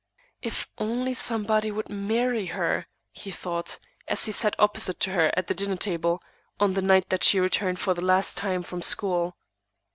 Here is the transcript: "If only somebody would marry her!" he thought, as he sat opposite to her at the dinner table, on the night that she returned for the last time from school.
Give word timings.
"If 0.41 0.67
only 0.79 1.13
somebody 1.13 1.69
would 1.69 1.87
marry 1.87 2.47
her!" 2.47 2.87
he 3.11 3.29
thought, 3.29 3.77
as 4.07 4.25
he 4.25 4.31
sat 4.31 4.55
opposite 4.57 4.99
to 5.01 5.11
her 5.11 5.31
at 5.37 5.45
the 5.45 5.53
dinner 5.53 5.77
table, 5.77 6.23
on 6.59 6.73
the 6.73 6.81
night 6.81 7.09
that 7.09 7.23
she 7.23 7.39
returned 7.39 7.79
for 7.79 7.93
the 7.93 8.03
last 8.03 8.35
time 8.35 8.63
from 8.63 8.81
school. 8.81 9.37